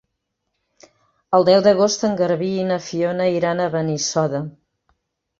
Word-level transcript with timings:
El 1.39 1.43
deu 1.49 1.59
d'agost 1.67 2.05
en 2.09 2.15
Garbí 2.21 2.47
i 2.61 2.65
na 2.69 2.77
Fiona 2.85 3.27
iran 3.35 3.61
a 3.61 3.69
Benissoda. 3.75 4.41